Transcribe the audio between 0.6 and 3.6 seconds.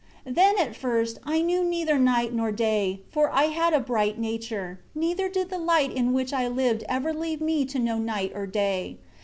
first, I knew neither night nor day, for I